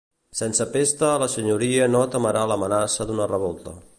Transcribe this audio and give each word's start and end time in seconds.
Sense 0.37 0.65
pesta 0.75 1.09
la 1.25 1.27
Senyoria 1.33 1.91
no 1.97 2.03
temerà 2.17 2.45
I'amenaça 2.47 3.09
d'una 3.11 3.31
revolta. 3.37 3.79